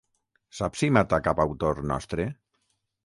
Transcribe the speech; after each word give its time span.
Saps 0.59 0.81
si 0.83 0.89
mata 0.97 1.19
cap 1.27 1.43
autor 1.45 1.83
nostre? 1.93 2.27